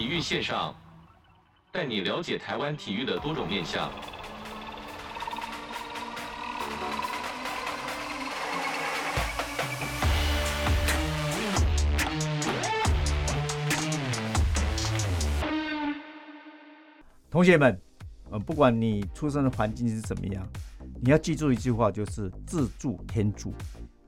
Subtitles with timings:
[0.00, 0.74] 体育线上，
[1.70, 3.92] 带你了解台湾体育的多种面向。
[17.30, 17.78] 同学们，
[18.30, 20.48] 呃，不管你出生的环境是怎么样，
[21.02, 23.52] 你要记住一句话，就是自助天助，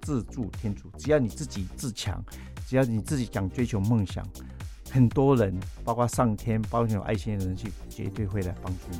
[0.00, 0.88] 自助天助。
[0.92, 2.24] 只要你自己自强，
[2.66, 4.26] 只要你自己想追求梦想，
[4.92, 8.98] 很多人，包括上天，包括有爱心的人去，绝对会来帮助你。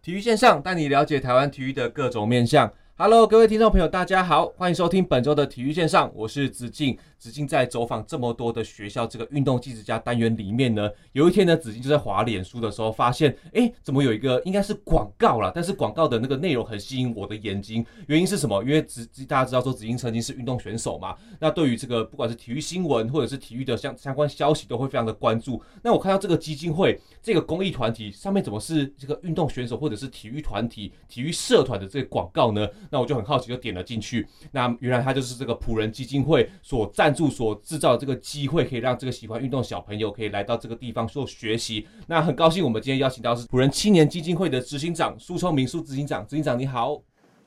[0.00, 2.72] 体育线上带你了解台湾体育的各种面向。
[2.94, 6.96] Hello，各位听众朋友，大家好，欢迎收听本周的体育线上，我是子敬。
[7.20, 17.84] 子敬在走访这么多的学校，这个运动记者家单元里面呢，有一天呢，子敬就在滑脸书的时候发现，哎，怎么有一个应该是广告啦，但是广告的那个内容很吸引我的眼睛。
[18.06, 18.62] 原因是什么？
[18.64, 25.62] 因为子大家知道说子敬曾经是运动选手嘛，那对于这个不管是体育新闻或者是体育的相相关消息，都会非常的关注。
[25.82, 32.66] 那我看到这个基金会这个公益团体上面怎么是这个运动选手或者是体育团体、体育社团的这个广告呢？
[32.88, 34.26] 那我就很好奇，就点了进去。
[34.52, 41.86] 那原来它就是这个朴人基金会所赞助、所制造这个机会，可以让这个喜欢运动小朋友可以来到这个地方做学习。
[42.06, 46.26] 那很高兴，我们今天邀请到是普仁青年基金会的执行长苏聪明苏执行长。
[46.26, 47.00] 执行长你好，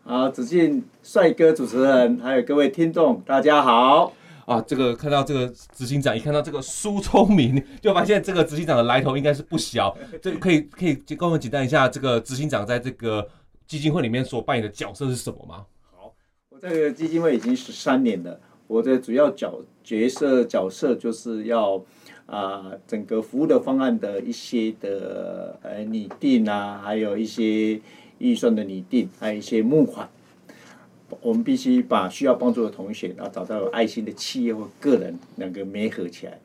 [0.03, 4.14] 好，子敬帅哥主持人，还有各位听众，大家好。
[4.45, 9.95] 啊，这个看到这个执行长，一看到这个苏聪明，就发现这个执行长的来头应该是不小。
[10.22, 13.28] 这个可以可以跟我们简单一下，这个执行长在这个。
[13.66, 15.66] 基金会里面所扮演的角色是什么吗？
[15.89, 16.14] 好，
[16.50, 18.39] 我这个基金会已经十三年了。
[18.67, 21.83] 我的主要角角色角色就是要
[22.25, 27.79] 啊、整个服务的方案的一些的呃拟定啊，还有一些
[28.18, 30.09] 预算的拟定，还有一些募款。
[31.22, 36.40] 我们必须把需要帮助的同学，然后找到有爱心的企业或个人，两个联合起来。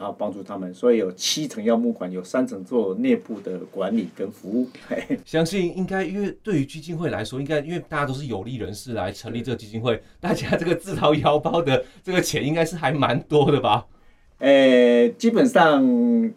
[0.00, 4.66] 然后帮助他们，所以有七层要募款，有三层做内部的管理跟服务。
[5.26, 13.86] 相信应该，因为对于基金会来说，应该因为大家都是有利人士来成立这个基金会，大家这个自掏腰包的这个钱应该是还蛮多的吧？
[14.38, 15.84] 呃，基本上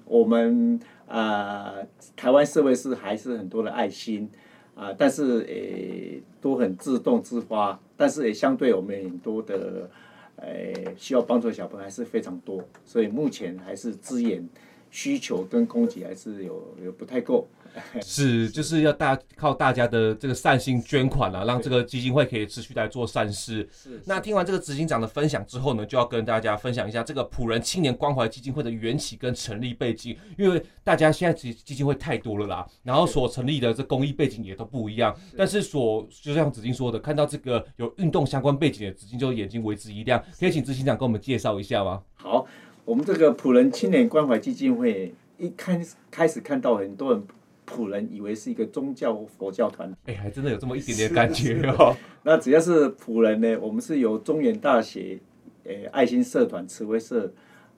[0.04, 1.88] 我们啊、呃，
[2.18, 4.30] 台湾社会是还是很多的爱心
[4.76, 9.90] 啊、呃，但是呃都很自动自发，但是也相对我们很多的。
[10.38, 14.48] 呃，需要帮助的小朋友还是非常多，所以目前还是资源
[14.92, 17.48] 需求跟供给还是有有不太够。
[18.02, 23.68] 是，就是要大靠大家的这个善心捐款啊，让这个基金会可以持续来做善事。
[23.72, 24.02] 是。
[24.06, 42.02] 那听完这个执行长的分享之后呢，就要跟大家分享一下这个普仁青年关怀基金会的缘起跟成立背景，因为大家现在其实基金会太多了啦，然后所成立的这公益背景也都不一样，但是所就像子金说的，看到这个有运动相关背景的子金就眼睛为之一亮，可以请执行长跟我们介绍一下吗？
[42.16, 42.46] 好，
[42.86, 47.24] 我们这个普仁青年关怀基金会一开始开始看到很多人。
[47.66, 51.96] 朴人以为是一个宗教佛教团体，哎，还真的有这么一点点感觉哦。
[52.24, 55.20] 那只要是普人呢，我们是由中原大学
[55.64, 57.34] 诶爱心社团慈惠社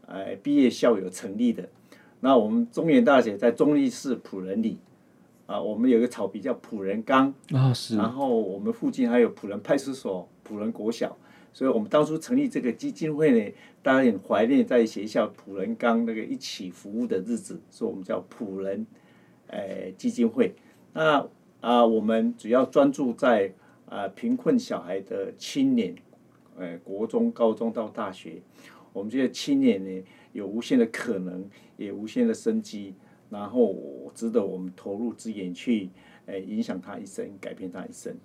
[0.07, 1.67] 诶毕业校友成立的。
[2.19, 4.77] 那我们中原大学在中坜市普人里
[5.45, 7.95] 啊，我们有个草皮叫普人岗啊，是。
[7.97, 11.15] 然后我们附近还有普人派出所、普人国小，
[11.53, 13.53] 所以我们当初成立这个基金会呢，
[13.83, 18.85] 大家很怀念在学校普人岗那个一起服务的日子，所以我们叫普人。
[19.47, 20.53] 呃，基金会，
[20.93, 21.27] 那
[21.61, 23.51] 啊、我们主要专注在
[23.87, 25.95] 啊、呃、贫困小孩的青年，
[26.57, 28.41] 呃，国中、高中到大学，
[28.93, 32.93] 我们这些青年呢，有无限的可能，也无限的生机，
[33.29, 33.75] 然后
[34.13, 35.89] 值得我们投入资源去，
[36.27, 38.15] 呃，影响他一生，改变他一生。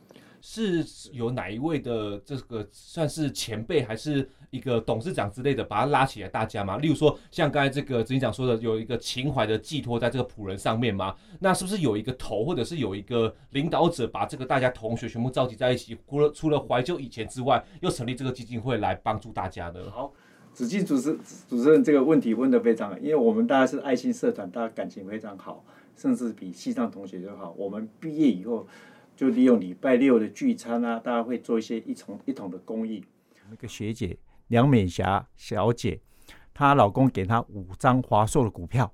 [0.43, 0.83] 是
[1.13, 6.77] 有哪一位的这个算是前辈，还是一个董事长之类的，把他拉起来大家嘛？
[6.79, 11.15] 例如说，像刚才这个执行长说的，有一个情怀的寄托在这个仆人上面吗？
[11.39, 19.81] 那是不是有一个头，或者是有一个领导者，把这个大家同学全部召集在一起，除了除了怀旧以前之外，又成立这个基金会来帮助大家呢？
[19.91, 20.13] 好，
[20.53, 21.17] 子敬主持
[21.49, 25.65] 主持人这个问题问得非常好，因为我们大家是爱心社团，大家感情非常好，
[25.97, 27.55] 甚至比西藏同学就好。
[27.57, 28.67] 我们毕业以后。
[29.17, 33.05] 就利用礼拜六的聚餐啊，大家会做一些一同一同的公益。
[33.51, 34.17] 那个学姐
[34.51, 36.01] 梁美霞小姐，
[36.53, 38.93] 她老公给她五张华硕的股票，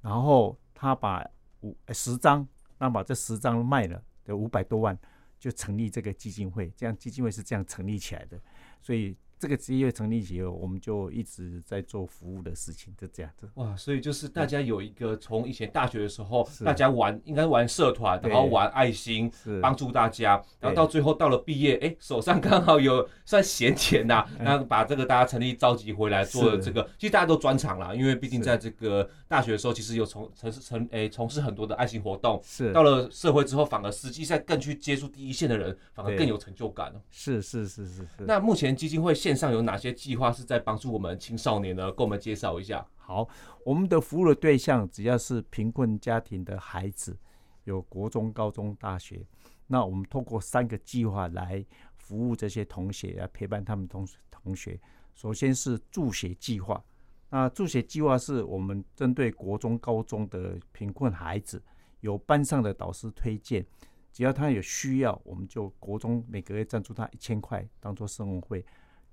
[0.00, 1.24] 然后她把
[1.62, 2.46] 五十张，
[2.78, 4.96] 那把这十张卖了，得五百多万，
[5.38, 6.72] 就成立这个基金会。
[6.76, 8.40] 这样基金会是这样成立起来的。
[8.80, 13.50] 所以这个职业成立以后，我们就一直在做服务的事情，就这样子。
[13.54, 19.28] 哇，所以就是大家有一个从以前大学的时候，大家玩应该玩社团，然后玩爱心，
[19.60, 32.72] 帮助大家，然后到最后到了毕业，哎，手上刚好有算闲钱呐，然后把这个大家成立召集回来做了这个，其实大家都专场啦，因为毕竟在这个大学的时候，其实有从从事从哎从事很多的爱心活动，是。
[32.72, 36.94] 到了社会之后，反而实际上更去接触第一线的人，反而更有成就感。
[37.10, 38.24] 是是是是是。
[38.24, 41.90] 那目前基金会现线上有哪些计划是在帮助我们青少年呢？
[41.92, 42.86] 给我们介绍一下。
[42.96, 43.26] 好，
[43.64, 47.16] 我们的服务的对象只要是贫困家庭的孩子，
[47.64, 49.26] 有国中、高中、大学，
[49.66, 51.64] 那我们通过三个计划来
[51.96, 54.78] 服务这些同学，来陪伴他们同同学。
[55.14, 56.84] 首先是助学计划，
[57.30, 61.62] 那助学计划是我们针对国中、高中的贫困孩子，
[62.00, 63.64] 有班上的导师推荐。
[64.12, 68.62] 只要他有需要，我们就国中每个月赞助他一千块，当做生活费；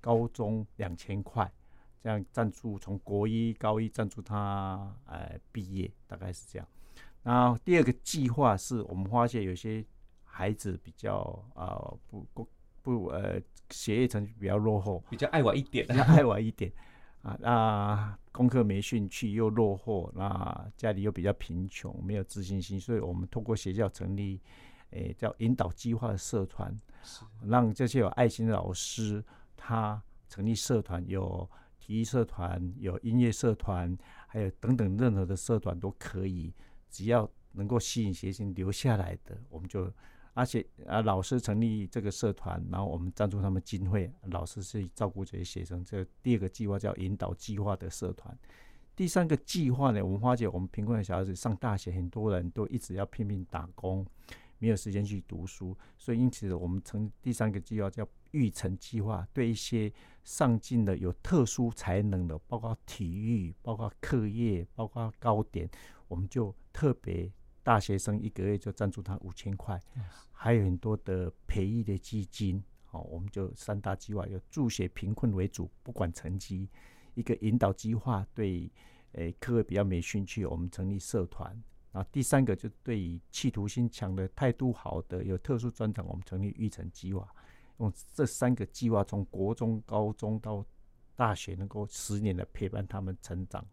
[0.00, 1.50] 高中两千块，
[2.02, 6.66] 这样赞助从国一、高一赞助他，呃，毕业大概是这样。
[7.22, 9.84] 然后第二个计划是我们发现有些
[10.24, 11.18] 孩子比较
[11.54, 12.48] 啊、呃、不不
[12.82, 16.72] 不呃学业成绩比较落后，比较爱玩一点，比较爱玩一点
[17.22, 24.40] 啊，那功课没兴趣又落后，那家里又比较贫穷，没有自信心，所以我们通过学校成立。
[24.92, 26.76] 诶、欸，叫引导计划的社团，
[27.46, 29.24] 让这些有爱心的老师，
[29.60, 31.48] 他成立社团，有
[31.78, 33.94] 体育社团，有音乐社团，
[34.26, 36.54] 还有等等任何的社团都可以，
[36.88, 39.92] 只要能够吸引学生留下来的，我们就，
[40.32, 45.84] 而且啊，老师成立这个社团，然后我们赞助他们经费，老师去照顾这些学生。
[45.84, 48.36] 这第二个计划叫引导计划的社团，
[48.96, 54.06] 第三个计划呢，我们发觉我们贫困的小孩子上大学，很多人都一直要拼命打工。
[54.60, 59.92] 没有时间去读书，所以因此我们成第三个计划叫育成计划，对一些
[60.22, 65.68] 上进的、有特殊才能的，包括体育、包括课业、包括高点，
[66.06, 69.80] 我们就特别大学生一个月就赞助他五千块，
[70.30, 72.62] 还有很多的培育的基金。
[72.84, 76.68] 好，我们就三大计划，有助学贫困为主，不管成绩；
[77.14, 78.70] 一个引导计划，对
[79.12, 81.56] 诶课业比较没兴趣，我们成立社团。
[81.92, 87.28] 然后第三个就对于企图心强的、态度好的、有特殊专长，我们成立育成计划，
[87.78, 90.64] 用这三个计划从国中、高中到
[91.16, 93.66] 大学，能够十年的陪伴他们成长。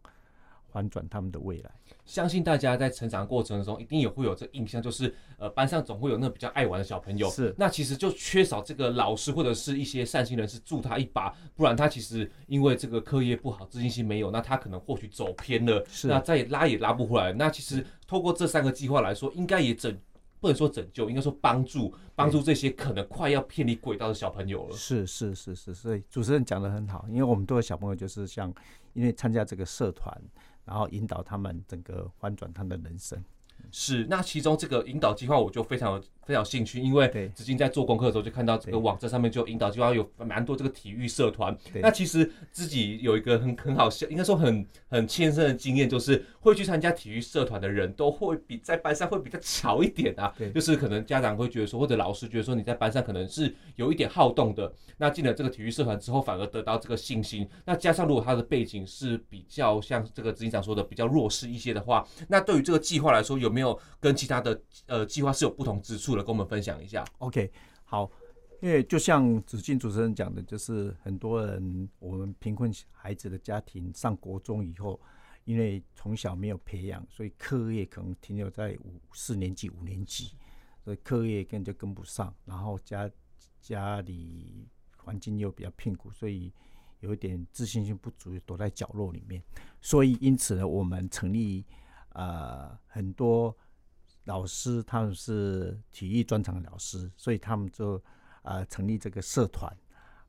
[0.78, 1.70] 反转他们的未来，
[2.04, 17.32] 相信大家在成长过程中一定也会有这印象，就是呃班上总会有那比较爱玩的小朋友，是那其实就缺少这个老师或者是一些善心人士助他一把，不然他其实因为这个课业不好，自信心没有，那他可能或许走偏了，是那再也拉也拉不回来。
[17.32, 19.98] 那其实透过这三个计划来说，应该也拯
[20.38, 24.76] 不能说拯救，应该说帮助帮助这些可能快要偏离轨道的小朋友了。
[24.76, 28.54] 是是是是，所以主持人讲的很好，因为我们都有小朋友就是像
[28.92, 30.16] 因为参加这个社团。
[30.68, 33.18] 然后引导他们整个翻转他们的人生。
[33.72, 41.56] 是，那其中这个引导计划我就非常非常有兴趣，因为子金在做功课的时候就看到这个网站上面就引导计划有蛮多这个体育社团。
[41.76, 50.30] 那其实自己有一个很很好笑，应该说很很亲身的经验，就是会去参加体育社团的人都会比在班上会比较巧一点啊。
[50.36, 57.48] 对， 就是可能家长会觉得说，或者老师觉得说你在班上可能是有一点好动的，那进了这个体育社团之后反而得到这个信心。
[57.64, 66.24] 那加上如果他的背景是比较像这个子敬长说的比较弱势一些的话，那对于这个计划来说有没有跟其他的呃计划是有不同之处的？
[66.24, 67.04] 跟我们分享一下。
[67.18, 67.50] OK，
[67.84, 68.10] 好，
[68.60, 75.00] 因为就像子敬主持人讲的，就是很多人我们贫困孩子的家庭上国中以后，
[75.44, 80.32] 因为从小没有培养，所以课业可能停留在五四年级、五年级，
[80.84, 82.34] 所以课业根本就跟不上。
[82.44, 83.10] 然后家
[83.60, 86.52] 家里环境又比较贫苦，所以
[87.00, 89.42] 有一点自信心不足，躲在角落里面。
[89.80, 91.64] 所以因此呢，我们成立、
[92.10, 93.56] 呃、很多。
[94.28, 98.00] 老师他们是体育专长的老师，所以他们就、
[98.42, 99.74] 呃、成立这个社团，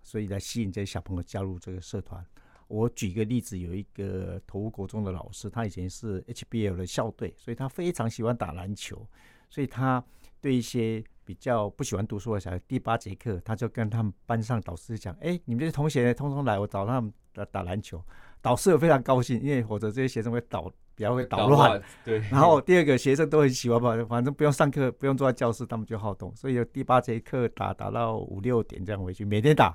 [0.02, 2.26] 所以来吸引这些小朋友加入这个社团。
[2.70, 9.06] 我举个例子，有一个头屋国中的老师，他以前是 HBL 的校队，所以他非常喜欢打篮球，
[9.50, 10.02] 所以他
[10.40, 18.02] 对一些比较不喜欢读书的小孩，第八节课他就跟他们班上导师讲：“哎，你们这些同学通通来，我找他们打打篮球。”
[18.42, 20.72] 导师也非常高兴，因为否则这些学生会捣。
[21.00, 22.20] 比较会 捣乱，对。
[22.30, 26.36] 然后第二个学生都很喜欢吧，反正不用上课，不用坐在教室，他们就好动。
[26.36, 29.74] 所以有第八节课打打到五六点这样回去，每天打。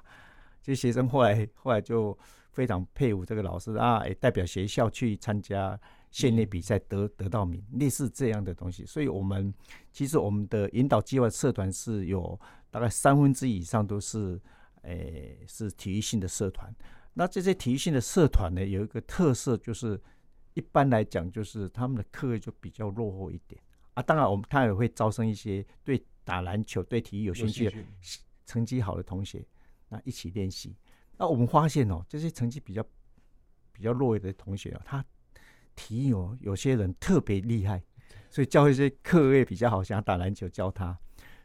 [0.62, 2.16] 这些学生后来后来就
[2.52, 8.85] 非常佩服这个老师啊，也代表学校去参加县内比赛得得到名，类似这样的东西。
[8.85, 9.52] 所以我们
[9.93, 12.38] 其实我们的引导计划社团是有
[12.71, 14.38] 大概三分之一以上都是
[14.83, 16.71] 诶是体育性的社团。
[17.14, 20.00] 那这些体育性的社团呢，有一个特色就是，
[20.54, 23.61] 一般来讲就是他们的课业就比较落后一点
[23.94, 24.02] 啊。
[24.02, 27.76] 当然，我们他也会招生一些对打篮球、对体育有兴趣的、
[28.46, 29.46] 成绩好的同学，
[29.88, 30.76] 那一起练习。
[31.16, 32.84] 那我们发现哦，这些成绩比较
[33.73, 35.04] 比较弱的同学啊，他
[35.75, 37.82] 体育哦，有些人特别厉害，
[38.30, 40.99] 所以教一些课业比较好，想打篮球教他，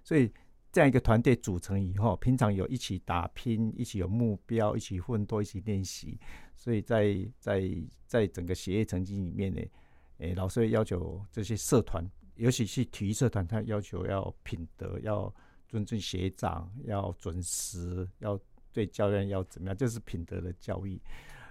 [0.04, 0.32] 所以。
[0.72, 6.20] 这样一个团队组成以后，平常有一起打拼，一起有目标，一起奋斗，一起练习，
[6.56, 7.72] 所以在在
[8.06, 9.62] 在整个学业成绩里面呢，
[10.20, 15.34] 诶，老师会要求这些社团，尤其是体育社团，他要求要品德，要
[15.68, 18.40] 尊重学长，要准时，要
[18.72, 21.02] 对教练要怎么样，这是品德的教育。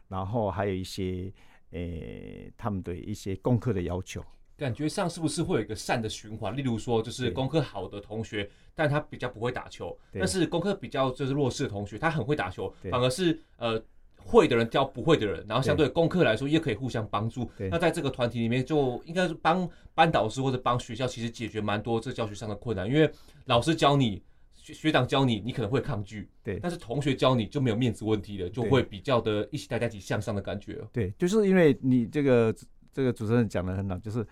[0.06, 1.32] 然后还有一些
[1.70, 4.24] 诶，他们的一些功课的要求。
[4.58, 6.54] 感觉上是不是会有一个善的循环？
[6.56, 13.80] 例如说，就是功课好的同学，但他比较不会打球；但是功课比较就是弱势的同学，他很会打球，反而是呃
[14.16, 17.48] 会的人教不会的人，然后相对功课来说也可以互相帮助。
[17.70, 22.84] 那在这个团体里面，就应该是帮班导师或者帮学校，其实解决蛮多这教学上的困难。
[22.88, 23.08] 因为
[23.44, 24.20] 老师教你，
[24.56, 30.84] 学学长教你，你可能会抗拒，对；但是同学教你就没有面子问题了，就会比较的一起大家一起向上的感觉。
[30.92, 32.52] 对，就是因为你这个
[32.92, 34.26] 这个主持人讲的很好，就是。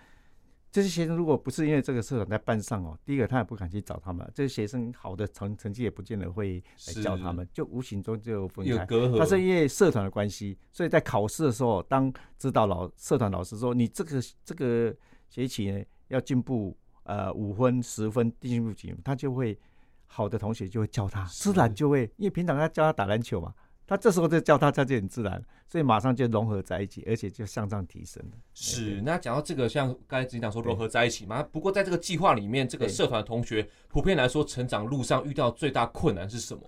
[0.77, 4.31] 这些学生如果不是因为这个社团在班上哦，第一个他也不敢去找他们。
[4.35, 8.87] 这些学生好的成成绩也不见得会来教他们，就无形中就分开。
[9.19, 14.95] 他是因为社团的关系，所以在考试的时候，当指导老社团老师说你这个这个
[15.31, 19.59] 学期呢要进步呃五分十分进步几分，他就会
[20.05, 23.55] 好的同学就会教他，自然就会因为平常他教他打篮球嘛。
[23.87, 28.37] 他这时候就叫他，他就很自然，所以马上就融合在一起，而且就向上提升了。
[28.53, 31.41] 是，那讲到这个，像刚才执行长说融合在一起嘛。
[31.41, 36.63] 不过在这个计划里面，这个社团同学普遍来说，成长路上遇到最大困难是什么？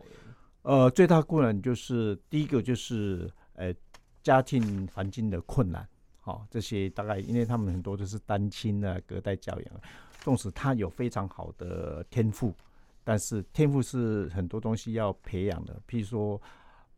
[0.62, 3.75] 呃，最大困难就是第一个就是呃
[4.22, 5.84] 家庭环境的困难。
[6.20, 9.80] 好、哦，这些大概因为他们很多都是单亲啊，隔代教养，
[10.20, 12.54] 纵使他有非常好的天赋，
[13.02, 16.40] 但是天赋是很多东西要培养的，譬如说。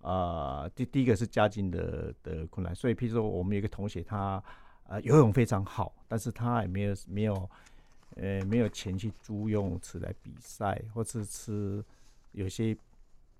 [0.01, 4.43] 啊、呃，第第一个是家境的的困难，所以譬如说我们有一个同学他，
[4.87, 7.51] 他呃游泳非常好，但是他也没有没有
[8.17, 11.85] 呃没有钱去租游泳池来比赛，或是吃
[12.33, 12.77] 有些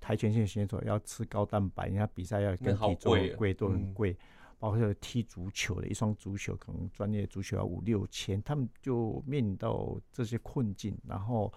[0.01, 4.17] 跆拳道选手要吃高蛋白，人家比赛要跟体重贵都很贵，
[4.59, 11.53] 包括踢足球的一双足球可能专业足球要五六千，他们就面临到这些困境，然后。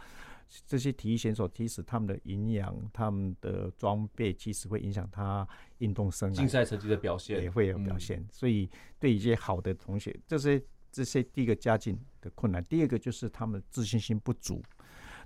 [0.65, 5.47] 这些体育选手，其实他们的营养、他们的装备，其实会影响他
[5.79, 8.19] 运动生涯、竞赛成绩的表现，也会有表现。
[8.19, 8.69] 嗯、所以，
[8.99, 14.61] 对一些好的同学，这些这些第一个家境的困难，第二个就是他们自信心不足，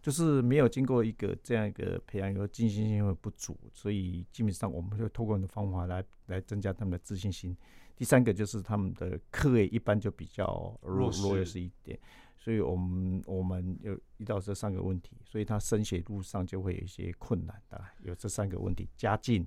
[0.02, 3.58] 就是没有经过一个这样一个培养，有自信心会不足。
[3.74, 7.56] 所以，基本上我们会透过的方法来来增加他们的自信心。
[7.96, 12.00] 第三个就是他们的课业一般就比较弱弱势一点。
[12.48, 19.46] 所以我们我们有遇到这三个问题，所以他升学路上就会有一些困难的，有这三个问题：家境，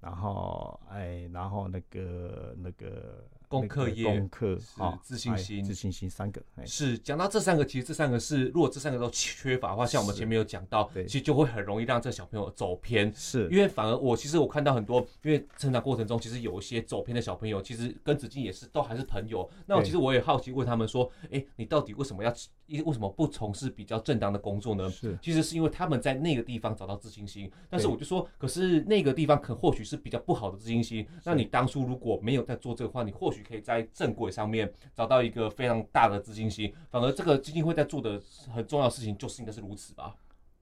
[0.00, 3.26] 然后哎，然后那个那个。
[3.48, 13.12] 功课业、功课啊自信心、自信心三个是讲到这三个，其实这三个是，如果这三个都缺乏的话，像我们前面有讲到，其实就会很容易让这小朋友走偏。
[13.14, 19.48] 是，因为反而我其实我看到很多，因为成长过程中其实有一些走偏的小朋友，其实跟子敬也是都还是朋友。
[19.66, 22.34] 那我其实我也好奇问他们说，哎，你到底为什么要
[22.66, 24.90] 因为什么不从事比较正当的工作呢？
[24.90, 27.48] 是，其实是因为他们在那个地方找到自信心。
[27.70, 31.06] 但是我就说，可是那个地方可或许是比较不好的自信心。
[31.22, 33.36] 那你当初如果没有在做这个话，你或许。
[33.46, 38.20] 可以在正轨上面找到一个非常大的自信心，反而这个基金会在做的
[38.52, 40.14] 很重要的事情就是应该是如此吧？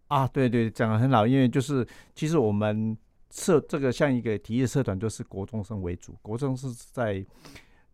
[0.09, 2.97] 啊，对对，讲得很好，因为就是其实我们
[3.31, 7.25] 社这个像一个体育社团，就是国中生为主，国中是在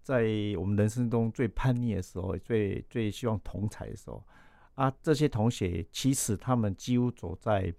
[0.03, 0.25] 在
[0.59, 4.23] 我们人生中最叛逆的时候，最最希望同侪的时候
[4.75, 7.73] 啊，这些同学其实他们几乎走在。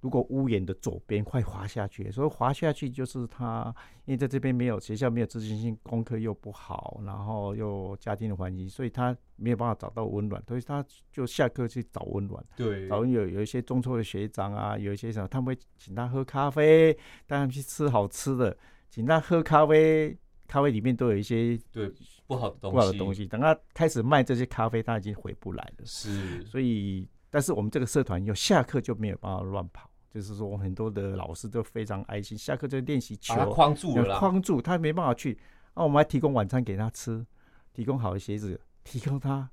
[0.00, 3.74] 如果屋檐的左边快滑下去，所以滑下去就是他，
[4.06, 12.42] 因为在这边没有学校，没有自信心，功课又不好，然后又家庭的环境，所以他没有办法找到温暖，所以他就下课去找温暖。
[12.56, 16.92] 对，然后有有一些中辍的学长啊，有一些什么，他们会请他喝咖啡，
[17.26, 18.56] 带他们去吃好吃的，
[18.88, 20.16] 请他喝咖啡，
[20.46, 21.92] 咖啡里面都有一些对
[22.26, 23.26] 不好的东西，不好的东西。
[23.26, 25.84] 等他开始卖这些咖啡，他已经回不来了。
[25.84, 29.89] 是，所以，但是我们这个社团有下课就没有办法乱跑。
[30.10, 35.38] 就是说，很多的老师都非常爱心，下课就练习球，把他框住了，框住他没办法去。
[35.74, 37.24] 那、啊、我们还提供晚餐给他吃，
[37.72, 39.48] 提供好的鞋子，提供他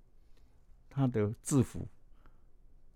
[0.89, 1.87] 他的制服，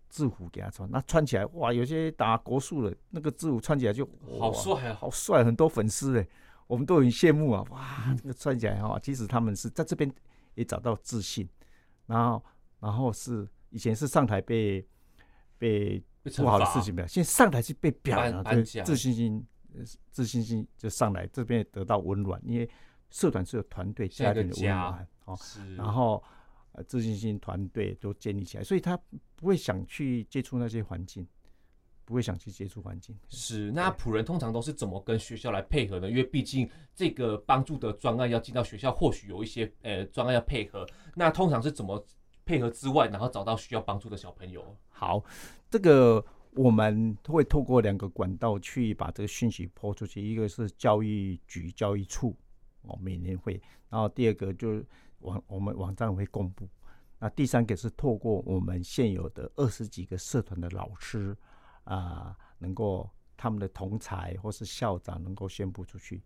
[0.10, 6.28] 制服给他穿，那穿起来哇，有些打国术的那个制服穿起来就好帅啊，好帅，很多粉丝哎，
[6.66, 10.12] 我们都很羡慕啊，哇，这个穿起来哈，其实他们是在这边
[10.56, 11.48] 也找到自信，
[12.08, 12.44] 然后
[12.80, 14.84] 然后是以前是上台被
[15.60, 19.46] 被不好的事情没有，现在上台是被表扬，就自信心
[20.12, 22.70] 自信心就上来，这边得到温暖，因为
[23.10, 25.40] 社团是有团队家庭的温暖哦，
[25.78, 26.24] 然后。
[26.74, 28.98] 呃，自信心团队都建立起来，所以他
[29.36, 31.28] 不会想去接触那些环境，
[32.06, 33.14] 不会想去接触环境。
[33.28, 36.10] 是，那仆人通常都是怎么跟学校来配合呢？
[36.10, 40.88] 因为毕竟这个帮助的专案要进到学校，或许有一些呃专案要配合。
[41.14, 42.02] 那通常是怎么
[42.52, 44.76] 配合之外，然后找到需要帮助的小朋友？
[44.90, 45.24] 好，
[45.70, 46.22] 这个
[46.56, 52.36] 我们会透过两个管道去把这个讯息泼出去，一个是教育局教育处
[52.82, 54.86] 哦，每年会，然后第二个就是。
[55.22, 56.68] 网我们网站会公布，
[57.20, 61.38] 那第三个是透过我们现有的二十几个社团的老师
[61.84, 66.24] 啊、能够他们的同才或是校长能够宣布出去。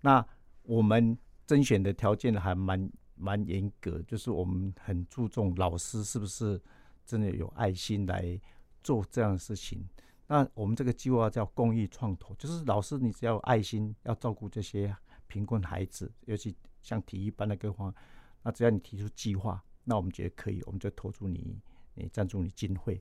[0.00, 0.26] 那
[0.62, 1.14] 我们
[1.46, 6.60] 甄选的条件还蛮蛮严格，就是我们很注重老师是不是
[7.04, 8.40] 真的有爱心来
[8.82, 9.86] 做这样的事情。
[10.26, 14.96] 那我们这个计划叫公益创投，就是老师你只要有爱心，要照顾这些
[15.26, 17.94] 贫困孩子，尤其像体育班的各方。
[18.42, 21.60] 那只要你提出计划，那我们觉得可以，我们就投注你，
[21.94, 22.98] 你赞助你经费，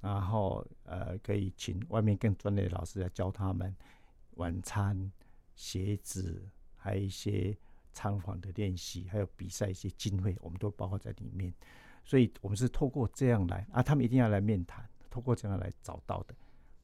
[0.00, 3.74] 然后呃，可以请外面更专业的老师来教他们
[4.32, 5.10] 晚餐、
[5.54, 7.56] 鞋子，还有一些
[7.94, 11.50] 参访的练习，还有比赛一些经费，我们都包括在里面。
[12.04, 16.34] 所以我们是透过这样来啊，他们一定要来面谈，透过这样来找到的。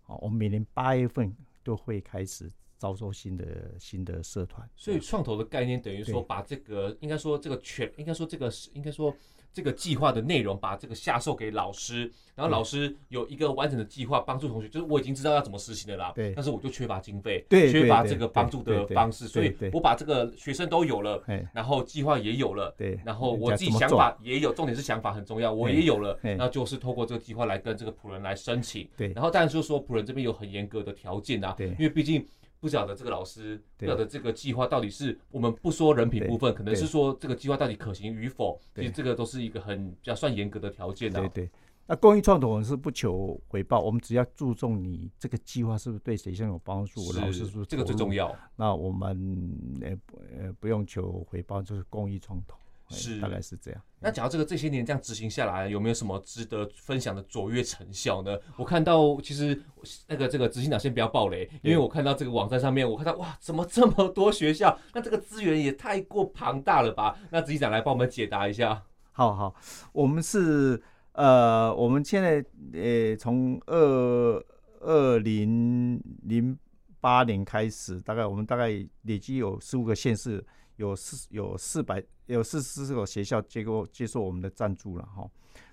[0.00, 2.50] 好，我们每年八月份都会开始。
[2.80, 9.14] 招收新的新的社团，所以创投的概念等于说，把这个应该说这个全应该说这个是应该说
[9.52, 14.69] 这个计划的内容，把这个下授给老师，然后老师有一个完整的计划帮助同学。
[14.69, 32.25] 就是我已经知道要怎么实行的啦，对，但是我就缺乏经费，对，缺乏这个帮助的方式，所以我把这个学生都有了，然后计划也有了，对，然后我自己想法也有，重点是想法很重要，我也有了，那就是透过这个计划来跟这个仆人来申请，对，然后当然就是说仆人这边有很严格的条件啊，对，因为毕竟。
[32.60, 41.18] 不晓得这个老师，不晓得这个计划到底是我们不说人品部分，可能是说这个计划到底可行与否，其实这个都是一个很比较算严格的条件的。
[41.20, 41.50] 对对，
[41.86, 48.36] 那公益创投我们是不求回报，我们只要注重你这个计划是不是对学生有帮助，老师是不是这个最重要。
[48.54, 49.99] 那我们呃
[50.38, 52.56] 呃不用求回报，就是公益创投。
[52.90, 53.80] 是，大概是这样。
[54.00, 58.36] 那讲到这个这些年这样执行下来，有没有什么值得分享的卓越成效呢？
[58.56, 59.62] 我看到其实
[60.08, 64.76] 那个这个执行长先不要暴雷，因为我看到这个网站上面，我看到哇，怎么这么多学校？
[64.92, 67.16] 那这个资源也太过庞大了吧？
[67.30, 68.82] 那执行长来帮我们解答一下。
[69.12, 69.54] 好好，
[69.92, 74.44] 我们是呃，我们现在呃，从二
[74.80, 76.58] 二零零
[77.00, 78.68] 八年开始，大概我们大概
[79.02, 80.44] 累计有十五个县市。
[80.80, 85.30] 有四有四百有四十四个学校接过接受我们的赞助了哈，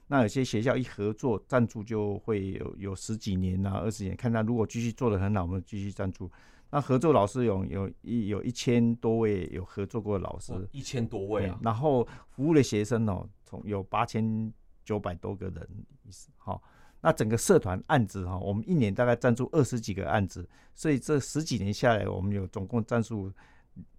[0.08, 6.30] 那有些学校一合作赞助就会有有十几年啊二十年，看他如果继续做的很好，我们继续赞助。
[6.70, 11.58] 那合作老师有有一有一千多位有合作过的老师，一千多位啊。
[11.62, 14.52] 然后服务的学生哦，从有八千
[14.84, 15.70] 九百多个人
[16.04, 16.62] 意思哈。
[17.00, 23.32] 那整个社团案子哈，我们一年大概赞助二十几个案子，所以这十几年下来，我们有总共赞助。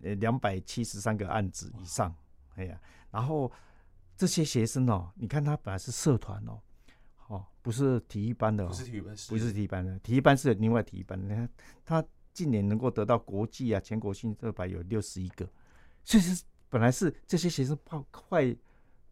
[0.03, 2.15] 呃，两百七十三个案子以上，
[2.57, 3.51] 哎呀，然后
[4.17, 6.61] 这些学生哦，你看他本来是社团哦，
[7.29, 11.27] 哦，不是体育班的，哦，不是体育班，不是体育班的，体育班是另外体育班的。
[11.27, 11.49] 你看
[11.85, 15.49] 他近年能够得到国际啊、全国性特牌有六十一个，
[16.05, 18.57] 所以是本来是这些学生快快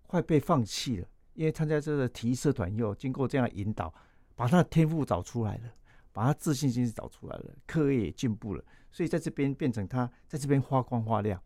[0.06, 3.92] 快被放弃了，因为参加这个体育社团以后，经过这样引导，
[4.34, 5.72] 把他的天赋找出来了，
[6.16, 8.64] 把他自信心找出来了，课业也进步了。
[8.90, 11.38] 所以在这边变成他在这边发光发亮，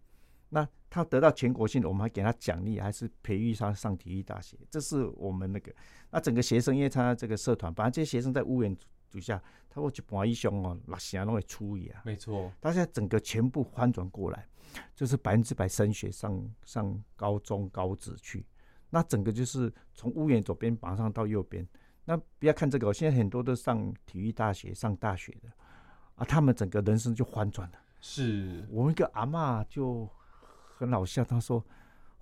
[0.48, 4.56] 那他得到全国性的，我们还给他奖励，还是培育他上体育大学。
[4.70, 5.74] 这是我们那个，
[6.12, 8.72] 那整个学生因为参加这个社团，反正这些学生在屋檐
[9.11, 12.02] 底下，他会去搬一箱哦，那些都会出一啊。
[12.04, 14.46] 没错，他现在整个全部翻转过来，
[14.94, 18.46] 就是百分之百升学上上高中高职去，
[18.88, 21.66] 那整个就是从屋檐左边马上到右边。
[22.10, 25.48] 那不要看这个，现在很多都上体育大学、上大学的。
[26.16, 27.78] 啊，他们整个人生就翻转了。
[28.00, 30.08] 是我们一个阿妈就
[30.76, 31.64] 很好笑，她说：“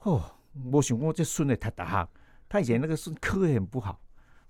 [0.05, 0.23] 哦，
[0.71, 2.11] 我想我这孙子太大哈，
[2.51, 3.99] 他以前那个孙课业很不好，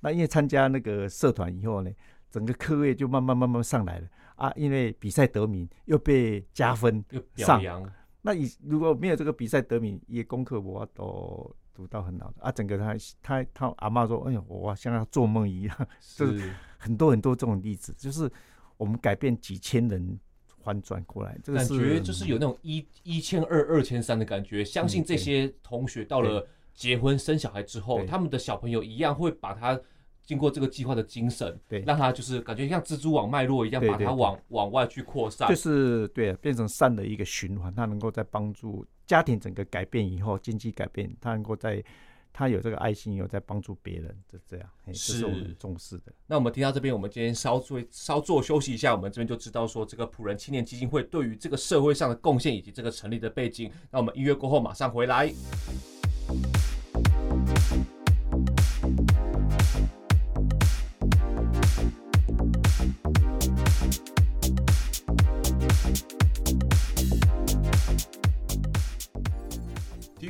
[0.01, 1.91] 那因为参加那个社团以后呢，
[2.33, 7.89] 整个科业就慢慢慢慢上来了啊，因为比赛得名又被加分，又表扬。
[8.23, 18.29] 那你如果没有这个比赛得名，也功课我都读到很好的啊，整个他他他阿妈说，哎呦，我像要做梦一样， 就是很多很多这种例子，就是
[18.77, 20.19] 我们改变几千人
[20.65, 24.65] 翻转过来，这个感觉就是有那种一一千二二千三的感觉。
[24.65, 29.81] 相信这些同学到了结婚生小孩之后，他们的小朋友一样会把他。
[30.25, 37.75] 经过这个计划的精神，对，让他就是感觉像蜘蛛网脉络一样，把它往往外去扩散，就是对，变成善的一个循环。
[37.75, 41.83] 他能够在帮助家庭整个改变以后，经济改变，他能够在，
[42.31, 46.13] 他有这个爱心，有在帮助别人，就这样，这是我们重视的。
[46.27, 53.73] 那我们听到这边，我们今天稍作稍作休息一下，我们这边就知道说，这个普仁青年基金会对于这个社会上的贡献以及这个成立的背景。
[53.91, 55.33] 那我们音乐过后马上回来。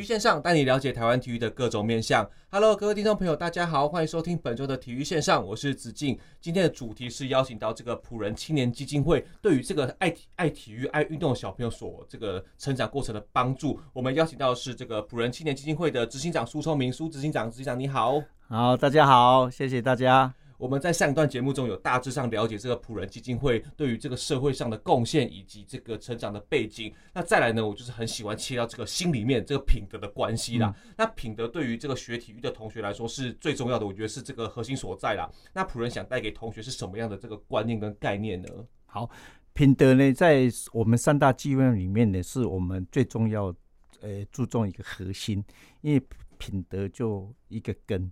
[0.08, 2.26] 线上带你了解台湾体育的各种面向。
[2.50, 6.18] Hello，各位听众朋友，大家好，欢迎收听本周的体育线上，我是子敬。
[6.40, 13.78] 今天的主题是邀请到这个朴人青年基金会对于这个爱爱体育、爱运动的小朋友所这个成长过程的帮助。
[13.92, 18.18] 我们邀请到是这个朴人青年基金会的执行长苏聪明，苏执行长，执行长你好。
[18.48, 20.32] 好，大家好，谢谢大家。
[20.58, 26.92] 我们在上一段节目中有大致上了解这个朴人基金会对于这个社会上的贡献以及这个成长的背景。
[27.14, 30.74] 那再来呢，我就是很喜欢切到这个心里面这个品德的关系啦。
[30.96, 35.30] 那品德对于这个学体育的同学来说是最重要的，我觉得是这个核心所在啦。
[35.52, 38.48] 那朴人想带给同学是什么样的这个观念跟概念呢？
[38.86, 39.08] 好，
[39.52, 43.54] 品德呢，在我们三大基本里面呢，是我们最重要
[44.00, 45.44] 呃注重一个核心，
[45.82, 46.02] 因为
[46.36, 48.10] 品德就一个根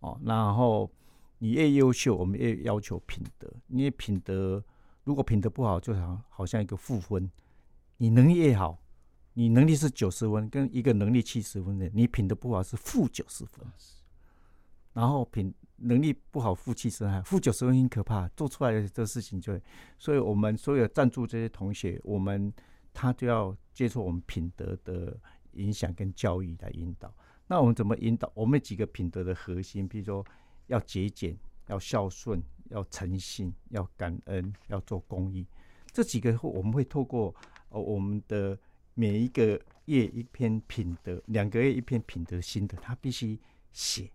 [0.00, 0.90] 哦，然后。
[1.42, 3.52] 你越优秀，我们越要求品德。
[3.66, 4.64] 因为品德，
[5.02, 7.28] 如果品德不好，就好好像一个负分。
[7.96, 8.80] 你能力越好，
[9.32, 13.66] 你能力是九十分，跟一个能力七十分的，你品德不好是负九十分。
[14.92, 19.60] 然后品能力不好负七十分，负九十分很可怕，做出来的这个事情就会。
[19.98, 22.54] 所以我们所有赞助这些同学，我们
[22.94, 25.18] 他就要接受我们品德的
[25.54, 27.12] 影响跟教育来引导。
[27.48, 28.30] 那我们怎么引导？
[28.32, 30.24] 我们几个品德的核心，比如说。
[30.66, 35.46] 要节俭，要孝顺，要诚信，要感恩，要做公益。
[35.92, 37.34] 这几个我们会透过
[37.68, 38.58] 呃我们的
[38.94, 43.38] 每一个月一篇品德，两个月一篇品德心得，他必须
[43.72, 44.10] 写。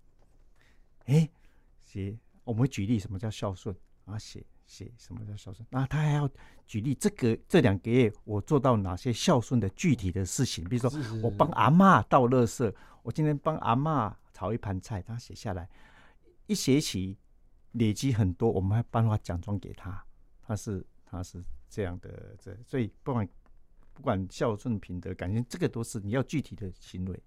[1.05, 1.29] 哎，
[1.83, 4.17] 写我们会举例什么叫孝顺啊？
[4.17, 5.65] 写写什么叫孝顺？
[5.69, 6.29] 那他还要
[6.65, 10.67] 举例这个这两个月我做到哪些孝顺的具体的事情？
[10.67, 15.69] 比如说我帮阿嬷倒垃圾，我今天帮阿嬷炒一盘菜，他写下来。
[16.47, 17.17] 一学期
[17.73, 20.03] 累积很多，我们还颁发奖状给他。
[20.41, 23.27] 他是他是这样的，这所以不管
[23.93, 27.23] 不管孝顺、品德、感情，这个都是你要具体的行为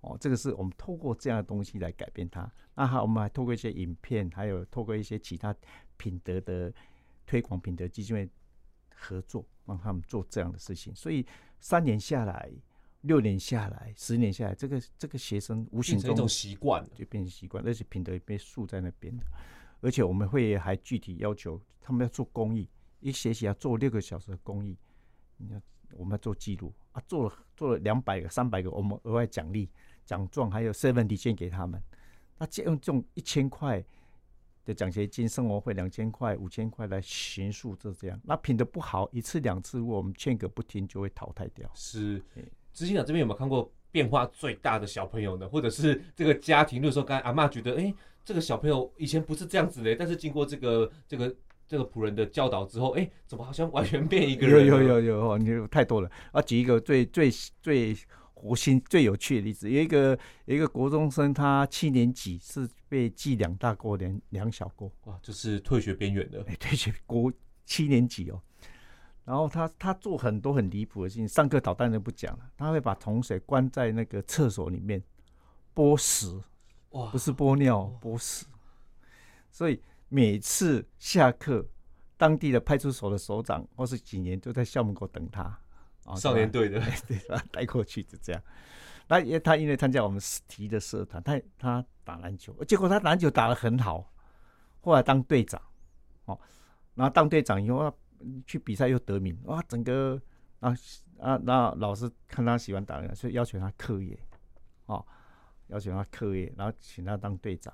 [0.00, 0.16] 哦。
[0.20, 2.50] 这个是我们透过这样的东西来改变他。
[2.74, 5.54] 那还我们还透过一些影片，还有透过一些其他
[5.96, 6.72] 品德的
[7.26, 8.30] 推广、品德基金会
[8.94, 10.94] 合作，让他们做这样的事情。
[10.94, 11.26] 所以
[11.58, 12.50] 三年下来。
[13.02, 19.24] 六年下来，十年下来，这个这个学生无形中一种习惯就变成习惯，而且品德也被树在那边的。
[19.80, 22.68] 而且我们会还具体要求他们要做公益，
[23.00, 24.76] 一学期要做六个小时的公益。
[25.38, 25.60] 你要
[25.96, 29.70] 我们要做记录啊，做了做了两百个、三百个，我们额外奖励
[30.04, 31.82] 奖状，还有 seven 给他们。
[32.36, 33.82] 那借用这种一千块
[34.66, 38.20] 的奖学金、生活费两千块、五千块来寻数，就这样。
[38.22, 41.70] 那品德不好，一次两次，如果我们劝个不听，就会淘汰掉。
[41.74, 42.22] 是。
[42.72, 45.48] 执行长这边有没有看过变化最大的小朋友呢？
[45.48, 51.34] 或者是这个家庭，就是说刚才阿妈觉得，哎、欸，这个小朋友以前不是这样子的，但是经过这个这个
[51.66, 54.66] 这个仆人的教导之后，哎、欸，怎么好像完全变一个人？
[54.66, 56.10] 有有有有，你太多了。
[56.32, 57.30] 啊，举一个最最
[57.60, 57.96] 最
[58.32, 66.40] 活心、最有趣的例子，有一个有一个国中生，他七年级是被记两大过两两小过，哇，就是退学边缘的。
[66.48, 67.32] 哎、欸，退学国
[67.66, 68.40] 七年级哦。
[69.30, 75.00] 然后他他做很多很离谱的事情，上课捣蛋就不讲了，他会把同学关在那个厕所里面
[75.72, 76.42] 剥屎，
[76.88, 78.44] 哇，不是剥尿，剥屎。
[79.52, 81.64] 所以每次下课，
[82.16, 85.56] 当地的派出所的所长或是警员就在校门口等他，
[86.16, 88.42] 少年队的， 对，把他带过去就这样。
[89.06, 94.12] 那因为他因为参加我们体的社团，他他打篮球，结果他篮球打得很好，
[94.80, 95.62] 后来当队长，
[96.24, 96.36] 哦，
[96.96, 97.96] 然后当队长以后。
[98.46, 99.62] 去比赛又得名哇！
[99.68, 100.20] 整个
[100.60, 100.74] 啊
[101.18, 104.18] 啊，那老师看他喜欢打篮，所以要求他课业，
[104.86, 105.04] 哦，
[105.68, 107.72] 要求他课业，然后请他当队长，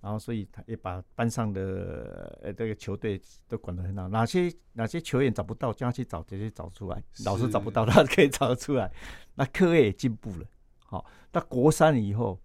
[0.00, 4.08] 然后所以他也把班上的呃这个球队都管得很好。
[4.08, 7.02] 哪些哪些球员找不到，叫他去找，直接找出来。
[7.24, 8.92] 老师找不到，他可以找得出来。
[9.34, 10.46] 那课业也进步了，
[10.78, 12.38] 好，到国三以后，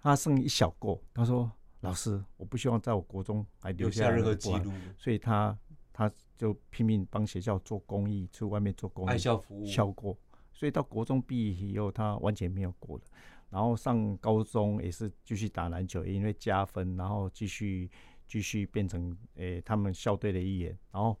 [0.00, 1.50] 他剩一小过，他说
[1.80, 5.56] ：“老师，我不希望在我国中还留下任何记录。”所以他
[5.96, 10.14] 他就拼命帮学校做公益，去外面做公益，爱校服务，校过。
[10.52, 13.04] 所以到国中毕业以后，他完全没有过了。
[13.48, 17.90] 然后上高中也是继续打篮球，因为加分，然后继续
[18.28, 20.76] 继续变成诶、欸、他们校队的一员。
[20.92, 21.18] 然后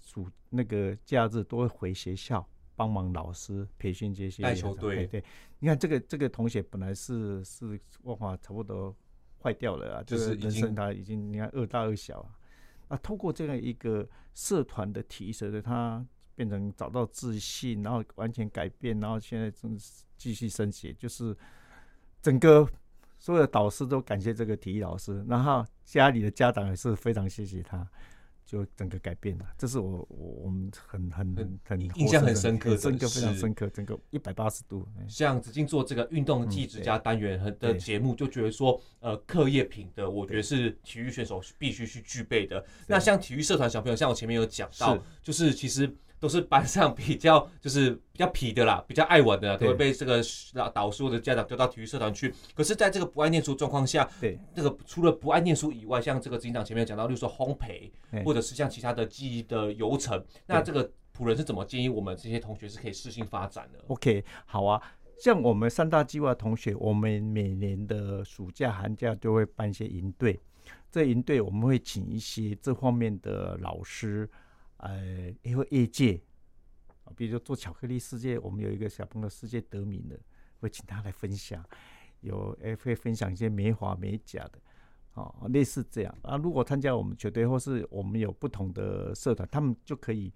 [0.00, 5.06] 暑那个假日都会回学校帮忙老师培训这些带球队。
[5.06, 5.24] 对，对，
[5.58, 8.96] 你看这个这个同学本来是是文化差不多
[9.42, 12.38] 坏掉了啊，就是人生他已经你看二大二小啊。
[12.92, 19.74] 啊，通过这样一个社团的提升，他变成找到自信，然后完全改变，然后现在正
[20.18, 21.34] 继续升学，就是
[22.20, 22.68] 整个
[23.18, 27.78] 所有的导师都感谢这个体育老师，然后家里的家长也是非常谢谢他，
[28.44, 29.46] 就整个改变了。
[29.56, 34.86] 这是我我我们很很很，很印象很深刻的，深刻非常深刻，整个一百八十度。
[35.08, 42.64] 像子敬做这个运动技职家单元的节目，就觉得说，呃，课业品德，我觉得是体育选手必须去具备的。
[42.86, 45.94] 那像体育社团小朋友，像我前面有讲到，就是其实。
[46.22, 50.22] 都是班上比较 就是比较皮的啦，比较爱玩的，都会被这个
[50.54, 52.32] 导导师或者家长丢到体育社团去。
[52.54, 57.90] 可是，在这个不爱念书状况下，对这个除了不爱念书以外，像这个警长前面讲到，例如说烘焙，
[58.24, 64.80] 或者是像其他的记忆的游程，那这个仆人是怎么建议我们这些同学是可以适性发展的？OK，好啊，
[65.18, 70.38] 像我们三大计划同学，我们每年的暑假寒假都会办一些营队，
[70.88, 74.30] 这营队我们会请一些这方面的老师。
[74.82, 76.20] 呃，因为业界
[77.04, 80.18] 啊，比如说做巧克力世界，我们有一个小朋友世界得名的，
[80.58, 81.64] 会请他来分享，
[82.20, 84.58] 有也会分享一些美华美甲的，
[85.14, 86.36] 哦，类似这样啊。
[86.36, 90.32] 如果参加我们球队或是我们有不同的社团，他们就可以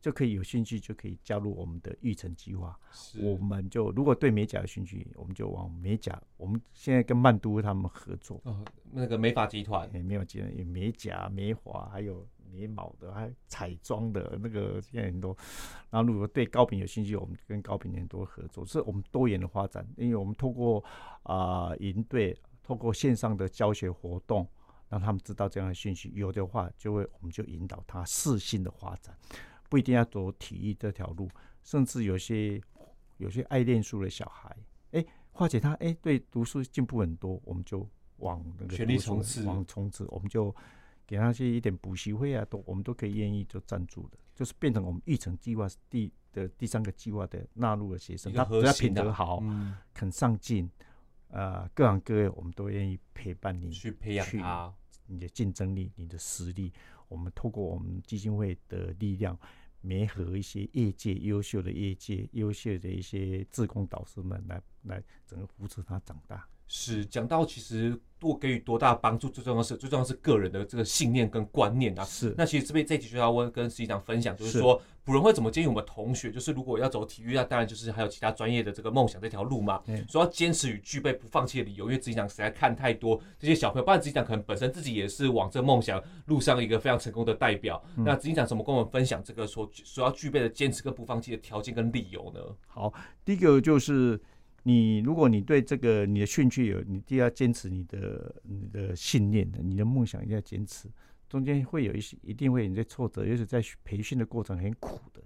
[0.00, 2.78] 就可以有兴趣，就可以加入我们的育成计划。
[3.20, 6.22] 我们就如果对美甲有兴趣，我们就往美甲。
[6.36, 12.24] 我们现在跟曼都他们合作，哦，那个美发集团，没有集团有美甲、美华，还有。
[12.52, 15.36] 眉毛的，还彩妆的那个现在很多。
[15.90, 19.86] 然后如果对高屏有兴趣，我们跟高屏很多合作，是我们多元的发展。
[19.96, 20.84] 因为我们透过
[21.22, 24.46] 啊营队，透过线上的教学活动，
[24.88, 29.16] 让他们知道这样的讯息，有的话就会我们就引导他适性的发展，
[29.68, 31.28] 不一定要走体育这条路。
[31.62, 32.60] 甚至有些
[33.16, 34.56] 有些爱念书的小孩，
[34.92, 40.54] 哎，化解他哎对读书进步很多，我们就往那个全力冲刺，往冲刺，我们就。
[41.08, 50.70] 给他些一点补习费啊，都我们都可以愿意做赞助的，就是变成我们育成计划第的第三个计划的纳入的学生，他只要品德好，嗯、肯上进，
[51.28, 54.70] 呃，各行各业我们都愿意陪伴你去培养他，
[55.06, 56.70] 你的竞争力、你的实力，
[57.08, 59.38] 我们透过我们基金会的力量，
[59.80, 66.46] 媒合一些业界优秀的业界优秀的一些志工导师们来来整个扶持他长大。
[66.68, 72.04] 是讲到其实多给予多大帮助，最重要是最重要是个人的这个信念跟观念啊。
[72.04, 72.34] 是。
[72.36, 79.80] 那其实这边这一集就要问跟执行长分享，就是说普仁会怎么建议我们同学，就是如果要走体育，那当然就是还有其他专业的这个梦想这条路嘛。
[79.86, 80.04] 嗯。
[80.08, 87.82] 说要坚持与具备不放弃的理由，因为自己长实在看太多这些小朋友，不然执行长可能本身自己也是往这梦想路上一个非常成功的代表。
[87.96, 88.04] 嗯。
[88.04, 92.40] 那自己长怎么跟我们分享这个所所要具备的坚持跟不放弃的条件跟理由呢？
[92.66, 92.92] 好，
[93.24, 94.20] 第一个就是。
[94.64, 100.90] 你如果你对这个你的兴趣有，你一定要坚持你的你的信念的，你的梦想一定要坚持。
[101.28, 105.22] 中间会有一些，一定会有一些挫折，尤其在培训的过程很苦的。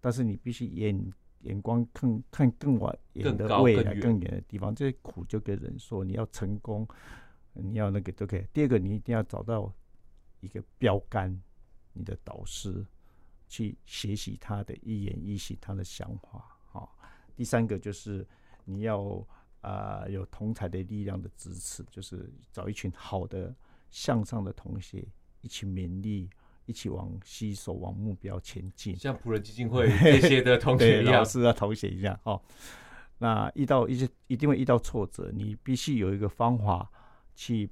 [0.00, 2.80] 但是你必须眼眼光看看更
[3.12, 4.74] 远的未来，更远的地方。
[4.74, 6.88] 这些苦就跟人说，你要成功，
[7.52, 8.44] 你要那个都可以。
[8.52, 9.72] 第二个，你一定要找到
[10.40, 11.40] 一个标杆，
[11.92, 12.84] 你的导师
[13.46, 16.58] 去学习他的一言一行，他的想法。
[16.66, 16.98] 好，
[17.36, 18.26] 第三个就是。
[18.64, 19.00] 你要
[19.60, 23.54] 啊、呃、有同侪的力量的支持，就是找一群好的
[23.90, 25.06] 向上的同学
[25.40, 26.28] 一起勉励，
[26.66, 28.96] 一起往携手往目标前进。
[28.96, 32.40] 像普仁基金会 这些的同学老师啊同学一样哦。
[33.18, 36.90] 那遇到一些一定会遇到挫折，你必须有一个方法
[37.34, 37.70] 去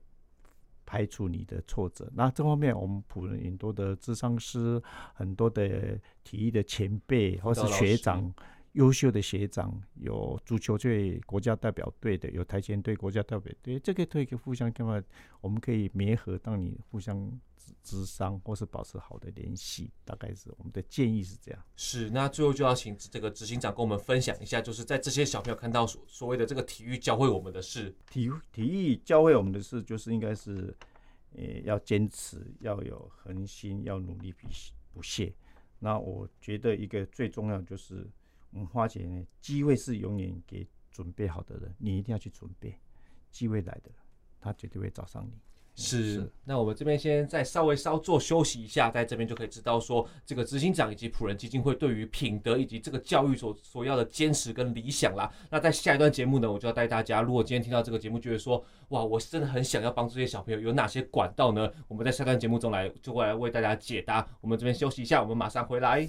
[0.87, 2.11] 排除你的挫折。
[2.15, 4.81] 那这方面我们普仁很多的智商师，
[5.15, 8.33] 很多的体育的前辈或是学长。
[8.73, 15.03] 优秀的学长，有足球队国家代表队的，有台前队国家代表队，这个队可以互相干嘛？
[15.43, 17.31] 我们可以结合，当你互相
[17.85, 21.63] 咨商或是保持好的联系，大概是我们的建议是这样。
[21.77, 30.75] 是，那最后就要请这个执行长跟我们分享一下，就是在这些小朋友看到所所谓的这个体育教会我们的事，体体育教会我们的事，就是应该是，
[31.37, 34.49] 呃，要坚持，要有恒心，要努力不
[34.95, 35.35] 不懈。
[35.79, 38.09] 那我觉得一个最重要就是。
[38.53, 42.79] 我们发觉呢，机会是永远给准备好的人，你一定要去准备，
[43.31, 43.91] 机会来的，
[44.41, 45.33] 他绝对会找上你。
[45.75, 55.33] 是，是，那我们这边先再稍微稍作休息一下，在这边就可以知道说，这个执行长以及普仁基金会对于品德以及这个教育所所要的坚持跟理想啦。
[55.49, 61.73] 那在下一段节目呢，我就要带大家，如果今天听到这个节目，觉得说，哇，我真的很想要帮助这些小朋友，有哪些管道呢？
[61.89, 64.29] 我们在下段节目中来就会来为大家解答。
[64.43, 66.07] 我们这边休息一下，我们马上回来。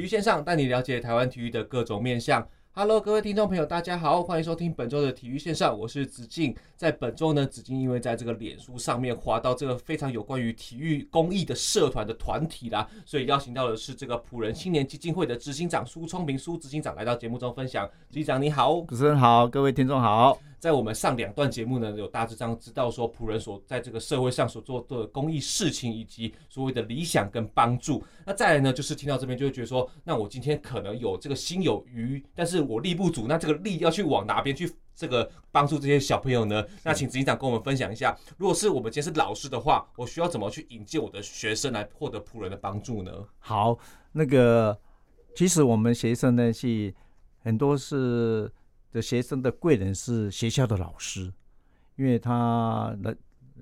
[0.00, 2.48] 体育线上带你了解台湾体育的各种面向。
[2.72, 6.56] Hello，各位听众朋友，大家好，欢迎收听本周的体育线上，我是子敬。
[6.74, 17.86] 在本周呢，子敬因为在这个脸书上面滑到这个非常有关于体育公益的社团的团体啦，所以邀请到的是这个普仁青年基金会的执行长苏聪明苏执行长来到节目中分享。
[18.08, 20.38] 执行长你好，主持人好，各位听众好。
[20.60, 28.04] 在我们上两段节目呢，有大致上知道说仆人所在这个社会上所做的公益事情，以及所谓的理想跟帮助。
[28.26, 36.62] 那再来呢，就是听到这边就会觉得说，那我今天可能有这个心有余，但是我力不足，那这个力要去往哪边去这个帮助这些小朋友呢？
[36.84, 43.10] 那请执行长跟我们分享一下，如果是我们今天是老师的话，我需要怎么去引荐我的学生来获得仆人的帮助呢？
[43.38, 43.78] 好，
[44.12, 44.78] 那个
[45.34, 46.94] 其实我们学生呢是
[47.38, 48.52] 很多是。
[48.92, 51.32] 的学生的贵人是学校的老师，
[51.96, 53.16] 因为他的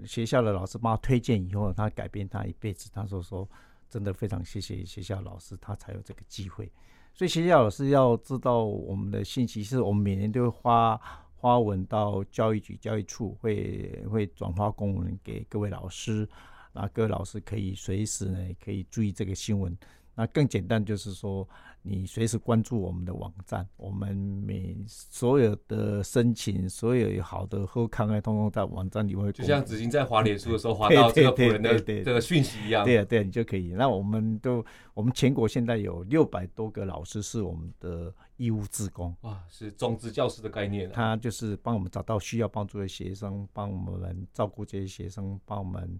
[0.04, 2.90] 学校的老师帮他推荐以后，他改变他一辈子。
[2.92, 3.48] 他说说，
[3.90, 6.72] 真的非常谢谢学校老师，他才有这个机会。
[7.12, 11.00] 所以学校老师要知道我们的信息，是我们每年都会发
[11.40, 16.28] 发文到教育局、教育处，会会转发公文给各位老师，
[16.72, 19.76] 那各位老师可以随时呢可以注意这个新闻。
[20.14, 21.46] 那更简单就是说。
[21.82, 29.32] 你随时关注我们的网站，我们每所有的申请，所有好的后康啊，通通在网站里会。
[29.32, 32.84] 就像子敬在滑脸书的时候滑到这个朴人的这个讯息一样。
[32.84, 33.68] 对啊，对啊，你就可以。
[33.70, 34.64] 那我们都，
[34.94, 39.14] 我们全国现在有六百多个老师是我们的义务职工。
[39.22, 40.92] 哇，是种子教师的概念啊。
[40.94, 45.98] 他就是帮我们找到需要帮助的学生，帮我们照顾这些学生，帮我们。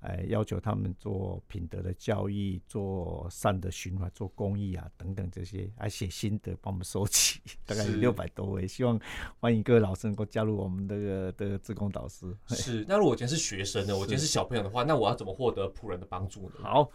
[0.00, 8.68] 哎，要求他们做品德的教育，做善的循环，做公益啊，等等这些，还写心得帮我们收集， 大概有六百多位。
[8.68, 9.00] 希望
[9.40, 12.32] 欢迎各位老师能够加入我们这个的志工导师。
[12.54, 13.96] 是，那如果我今天是学生呢？
[13.96, 16.56] 我今天是小朋友的话，那我要怎么获得仆人的帮助呢？
[16.62, 16.90] 好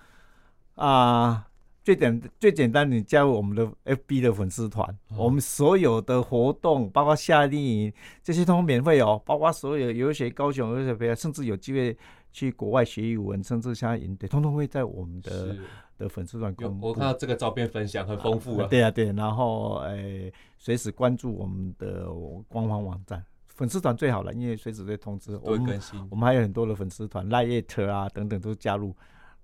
[0.75, 1.45] 啊、呃，
[1.83, 9.21] 最简最简单，你加入我们的 FB 的粉丝团，哦、我们所有的活动，包括夏令营这些，通通免费哦。
[9.25, 11.97] 包括所有游学高雄游学培甚至有机会。
[12.31, 15.55] 去国外学语文，甚至像营队，通通会在我们的
[15.97, 16.87] 的粉丝团公布。
[16.87, 18.67] 我看到这个照片分享很丰富啊，啊。
[18.67, 22.07] 对啊，对，然后诶，随时关注我们的
[22.47, 25.37] 官方网站，粉丝团最好了，因为随时会通知。
[25.37, 25.99] 会更新。
[26.09, 28.95] 我们还有很多的粉丝团，LINE@ 啊等等都加入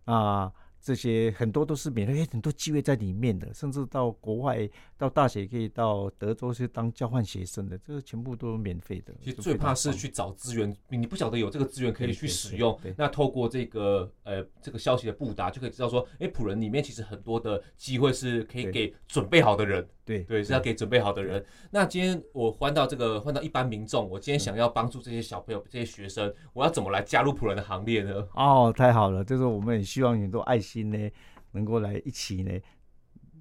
[0.06, 0.52] 啊。
[0.82, 9.14] 这些很多都是免费，很多机会在里面的，甚至到国外到大学可以到德州去当交换学生的，这个全部都是免费的。
[9.22, 12.80] 其实最怕是去找资源，你不晓得有这个资源可以去使用。
[12.96, 19.88] 那透过这个呃这个消息的布达，就可以知道说，哎，普人里面其实很多的机会是可以给准备好的人。
[20.06, 21.46] 对对，是要给准备好的人。
[21.70, 28.26] 那今天我换到这个换到一般民众，我今天想要帮助这些小朋友、这些学生，我要怎么来加入普人的行列呢？
[28.34, 31.12] 哦，太好了，就是我们也希望很多爱心呢，
[31.52, 32.52] 能够来一起呢，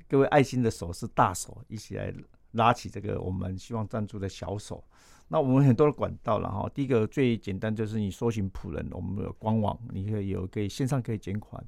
[0.09, 2.13] 各位爱心的手是大手，一起来
[2.53, 4.85] 拉起这个我们希望赞助的小手。
[5.29, 11.63] 那我们很多的管道了哈，第一个最简单就是你搜寻朴人，我们的官网，你可以有可以线上可以捐款。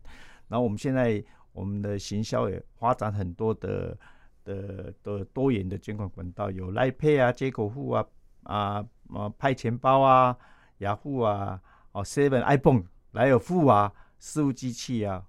[0.47, 3.99] 然后我们现在我们的行销也发展很多的。
[4.45, 8.07] 的的多元的捐款管道有来 Pay 啊、街口户啊、
[8.45, 10.35] 啊啊派钱包啊、
[10.79, 11.61] 雅虎啊、
[11.93, 15.23] 哦 Seven iPhone 莱尔富啊、事务机器啊、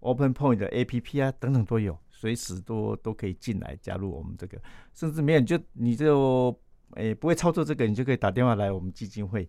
[0.00, 4.60] Open Point 的 APP 啊等等都有，随时都都可以进来加入我们这个，
[4.92, 6.58] 甚至没有你就你就
[6.94, 9.48] 诶不会操作这个，你就可以打电话来我们基金会，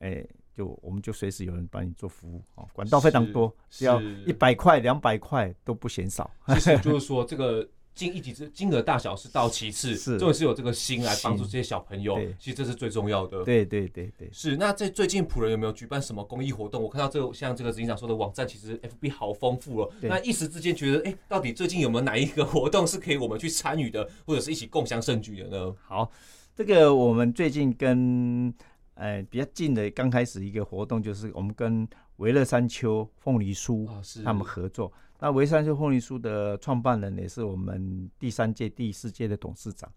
[0.00, 6.30] 诶就我们就随时有人帮你做服务哦，管道非常多，只要一百块、两百块都不嫌少。
[6.48, 7.68] 其实 就是说这个。
[7.96, 13.42] 金一己之金额大小是到其次，是重点是有这个心来帮助这些小朋友，其实这是最重要的。
[13.42, 14.54] 对对对对，是。
[14.56, 16.82] 那在最近普人有没有举办什么公益活动？
[16.82, 19.90] 我看到这个像这个执行长说的网站，其实 FB 好丰富哦。
[20.02, 25.74] 那一时之间觉得，哎、欸，到底最近有没有哪一个活动是可以我们去参与的，或者是一起共享盛举的呢？
[25.82, 26.12] 好，
[26.54, 28.52] 这个我们最近跟
[28.94, 33.88] 呃比较近的刚开始一个活动，就是我们跟维乐山丘凤梨酥
[34.22, 34.92] 他们合作。
[35.18, 39.90] 那维山丘凤梨酥的创办人也是我们第三届、第四届的董事长，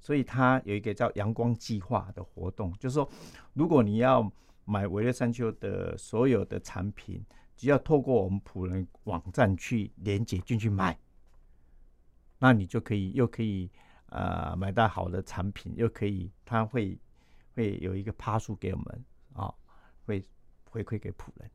[0.00, 3.08] 所以他有一个叫阳光计划的活动，就是说，
[3.52, 4.30] 如果你要
[4.64, 7.22] 买微热山丘的所有的产品，
[7.56, 10.98] 只要透过我们普人网站去连接进去买，
[12.38, 13.70] 那你就可以又可以
[14.06, 16.98] 呃买到好的产品，又可以他会
[17.54, 19.04] 会有一个趴数给我们
[19.34, 19.52] 啊、
[20.06, 20.24] 会
[20.64, 21.50] 回馈给普人，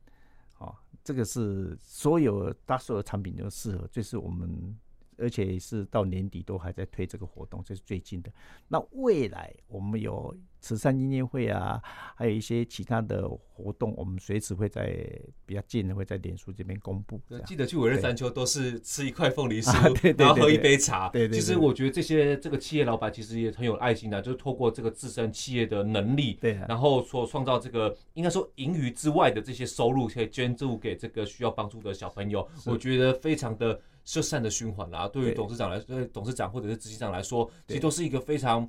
[1.08, 4.78] 这个是所有大所有产品都适合，这是我们。
[5.20, 8.30] 而且是到年底都还在推这个活动，这是最近的。
[8.68, 11.80] 那未来我们有慈善音乐会啊，
[12.14, 14.98] 还有一些其他的活动，我们随时会在
[15.46, 17.20] 比较近的会在脸书这边公布。
[17.46, 21.08] 记得去五日山丘都是吃一块凤梨酥，然后喝一杯茶。
[21.10, 21.38] 对对。
[21.38, 32.48] 其实我觉得这些这个企业老板其实也很有爱心的，就是透过这个自身企业的能力，对，然后所创造这个应该说盈余之外的这些收入，可以捐助给这个需要帮助的小朋友。
[32.66, 33.80] 我觉得非常的。
[34.10, 38.66] 是善的循环啦，对于董事长来说，对董事长或者是执行长来说，其实都是一个非常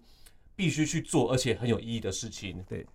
[0.59, 2.61] 必须去做而且很有意义的事情。
[2.67, 2.85] 对，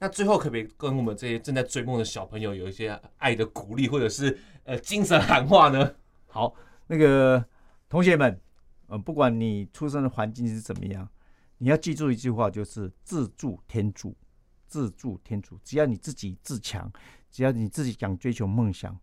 [0.00, 5.94] 那最后可不可以跟我们这些正在追梦的小朋友有一些爱的鼓励，或者是呃精神喊话呢？
[6.26, 6.52] 好，
[6.88, 7.44] 那个
[7.88, 8.40] 同学们，
[8.88, 11.08] 嗯，不管你出生的环境是怎么样，
[11.58, 14.16] 你要记住一句话，就是自助天助，
[14.66, 15.56] 自助天助。
[15.62, 16.92] 只要你自己自强，
[17.30, 18.98] 只要你自己想追求梦想，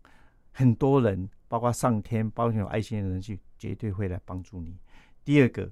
[0.50, 1.26] 很多人。
[1.48, 4.74] 包括上天，包括有爱心的人去，绝对会来帮助你。
[5.22, 5.70] 第二个，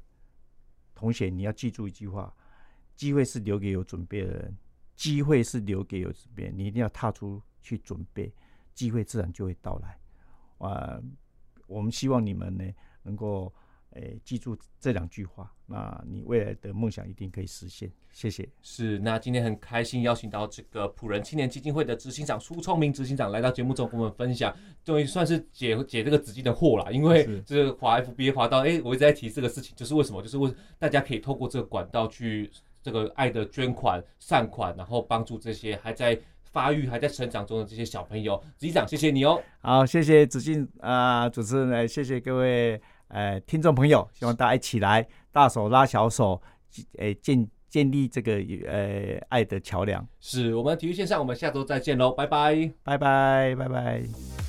[1.01, 2.31] 同学，你要记住一句话：
[2.95, 4.55] 机会是留给有准备的人，
[4.95, 8.31] 机会是留给有准备，你一定要踏出去准备，
[8.75, 9.99] 机会自然就会到来。
[10.59, 11.01] 啊，
[11.67, 12.65] 我们希望你们呢，
[13.03, 13.51] 能够。
[13.93, 17.91] 哎，记住这两句话，那你未来的梦想一定可以实现。
[18.13, 18.49] 谢谢。
[18.63, 26.93] 是，那今天很开心邀请到这个普仁青年基金会的执行长苏聪明执行长来到节目中跟我们分享，终于算是解解这个资金的惑了。
[26.93, 30.23] 因为这个滑 FBA 滑到，哎，我一直在提这个事情，就是为什么？
[30.23, 32.51] 就是为大家可以透过这个管道去
[32.83, 36.17] 这个爱的捐款善款，然后帮助这些还在
[36.53, 38.41] 发育、还在成长中的这些小朋友。
[38.57, 39.41] 执行长，谢谢你哦。
[39.61, 42.81] 好，谢谢子敬啊，主持人，来谢谢各位。
[43.11, 46.41] 呃，听众朋友，希望大家一起来，大手拉小手，
[46.99, 48.33] 诶，建建立这个
[48.67, 50.05] 呃爱的桥梁。
[50.21, 54.40] 是我们体育线上，我们下周再见喽，拜拜，拜拜，拜拜。